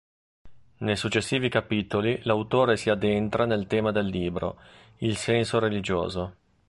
[0.77, 4.57] Nei successivi capitoli l'autore si addentra nel tema del libro,
[5.01, 6.35] il "senso religioso".